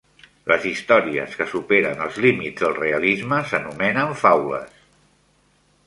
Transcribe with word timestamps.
Les 0.51 0.63
històries 0.69 1.35
que 1.41 1.45
superen 1.51 2.01
els 2.07 2.17
límits 2.27 2.65
del 2.65 2.75
"realisme" 2.79 3.43
s'anomenen 3.53 4.19
"faules". 4.25 4.85